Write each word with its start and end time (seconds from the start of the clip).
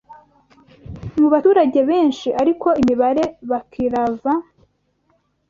mu 1.19 1.27
baturage 1.33 1.79
benshi 1.89 2.27
ariko 2.41 2.67
imibare 2.81 3.23
baklava 3.49 4.33